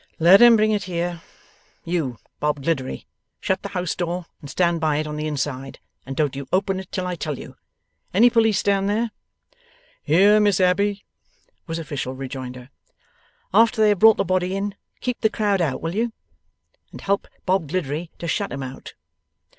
[0.17, 1.21] 'Let 'em bring it here.
[1.83, 3.05] You, Bob Gliddery,
[3.39, 5.77] shut the house door and stand by it on the inside,
[6.07, 7.55] and don't you open till I tell you.
[8.11, 9.11] Any police down there?'
[10.01, 11.05] 'Here, Miss Abbey,'
[11.67, 12.71] was official rejoinder.
[13.53, 16.11] 'After they have brought the body in, keep the crowd out, will you?
[16.91, 18.95] And help Bob Gliddery to shut 'em out.